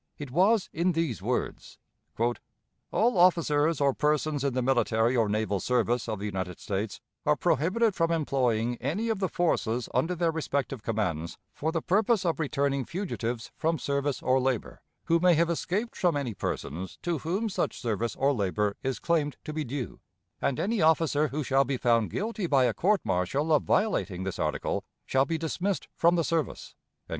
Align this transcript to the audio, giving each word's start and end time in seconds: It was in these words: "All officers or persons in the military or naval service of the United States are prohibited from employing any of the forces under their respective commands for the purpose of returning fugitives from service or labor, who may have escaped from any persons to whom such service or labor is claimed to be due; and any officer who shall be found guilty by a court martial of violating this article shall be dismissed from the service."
It 0.17 0.31
was 0.31 0.67
in 0.73 0.93
these 0.93 1.21
words: 1.21 1.77
"All 2.17 3.17
officers 3.19 3.79
or 3.79 3.93
persons 3.93 4.43
in 4.43 4.55
the 4.55 4.61
military 4.63 5.15
or 5.15 5.29
naval 5.29 5.59
service 5.59 6.09
of 6.09 6.17
the 6.17 6.25
United 6.25 6.57
States 6.59 6.99
are 7.23 7.35
prohibited 7.35 7.93
from 7.93 8.09
employing 8.09 8.77
any 8.77 9.09
of 9.09 9.19
the 9.19 9.29
forces 9.29 9.87
under 9.93 10.15
their 10.15 10.31
respective 10.31 10.81
commands 10.81 11.37
for 11.53 11.71
the 11.71 11.83
purpose 11.83 12.25
of 12.25 12.39
returning 12.39 12.83
fugitives 12.83 13.51
from 13.55 13.77
service 13.77 14.23
or 14.23 14.39
labor, 14.39 14.81
who 15.05 15.19
may 15.19 15.35
have 15.35 15.51
escaped 15.51 15.95
from 15.95 16.17
any 16.17 16.33
persons 16.33 16.97
to 17.03 17.19
whom 17.19 17.47
such 17.47 17.79
service 17.79 18.15
or 18.15 18.33
labor 18.33 18.75
is 18.81 18.97
claimed 18.97 19.37
to 19.43 19.53
be 19.53 19.63
due; 19.63 19.99
and 20.41 20.59
any 20.59 20.81
officer 20.81 21.27
who 21.27 21.43
shall 21.43 21.63
be 21.63 21.77
found 21.77 22.09
guilty 22.09 22.47
by 22.47 22.63
a 22.65 22.73
court 22.73 23.01
martial 23.03 23.53
of 23.53 23.61
violating 23.65 24.23
this 24.23 24.39
article 24.39 24.83
shall 25.05 25.25
be 25.25 25.37
dismissed 25.37 25.87
from 25.93 26.15
the 26.15 26.23
service." 26.23 26.73